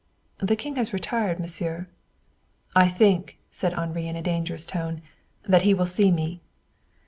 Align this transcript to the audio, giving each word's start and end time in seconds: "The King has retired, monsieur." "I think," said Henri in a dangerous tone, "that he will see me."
"The 0.39 0.55
King 0.55 0.77
has 0.77 0.93
retired, 0.93 1.39
monsieur." 1.39 1.85
"I 2.75 2.89
think," 2.89 3.37
said 3.51 3.75
Henri 3.75 4.07
in 4.07 4.15
a 4.15 4.21
dangerous 4.23 4.65
tone, 4.65 5.03
"that 5.43 5.61
he 5.61 5.75
will 5.75 5.85
see 5.85 6.09
me." 6.09 6.41